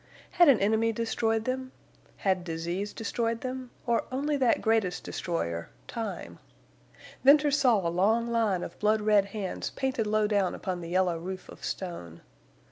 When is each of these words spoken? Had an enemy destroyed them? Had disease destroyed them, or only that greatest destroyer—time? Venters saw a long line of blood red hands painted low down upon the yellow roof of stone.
Had 0.31 0.49
an 0.49 0.59
enemy 0.59 0.91
destroyed 0.91 1.45
them? 1.45 1.73
Had 2.17 2.43
disease 2.43 2.91
destroyed 2.91 3.41
them, 3.41 3.69
or 3.85 4.05
only 4.11 4.35
that 4.35 4.59
greatest 4.59 5.03
destroyer—time? 5.03 6.39
Venters 7.23 7.59
saw 7.59 7.87
a 7.87 7.87
long 7.87 8.25
line 8.25 8.63
of 8.63 8.79
blood 8.79 9.01
red 9.03 9.25
hands 9.25 9.69
painted 9.75 10.07
low 10.07 10.25
down 10.25 10.55
upon 10.55 10.81
the 10.81 10.89
yellow 10.89 11.19
roof 11.19 11.49
of 11.49 11.63
stone. 11.63 12.21